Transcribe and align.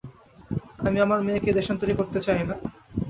আমি 0.79 0.97
আমার 1.01 1.19
মেয়েকে 1.21 1.57
দেশান্তরী 1.59 1.93
করতে 1.95 2.19
চাই 2.19 2.41
না। 2.41 2.55